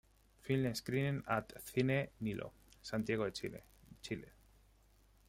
[0.39, 2.51] Film screening at Cine Nilo,
[2.81, 3.63] Santiago de Chile,
[4.01, 4.31] Chile.